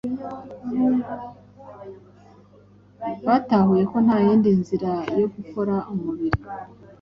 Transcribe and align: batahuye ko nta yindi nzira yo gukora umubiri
batahuye 3.27 3.83
ko 3.91 3.97
nta 4.05 4.17
yindi 4.25 4.49
nzira 4.59 4.91
yo 5.19 5.27
gukora 5.33 5.75
umubiri 5.93 6.39